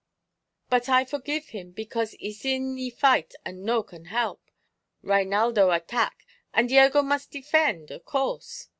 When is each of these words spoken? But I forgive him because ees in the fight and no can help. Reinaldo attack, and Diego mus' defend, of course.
But 0.67 0.89
I 0.89 1.05
forgive 1.05 1.49
him 1.49 1.73
because 1.73 2.15
ees 2.15 2.43
in 2.43 2.73
the 2.73 2.89
fight 2.89 3.35
and 3.45 3.61
no 3.63 3.83
can 3.83 4.05
help. 4.05 4.41
Reinaldo 5.03 5.69
attack, 5.69 6.25
and 6.55 6.69
Diego 6.69 7.03
mus' 7.03 7.27
defend, 7.27 7.91
of 7.91 8.03
course. 8.03 8.67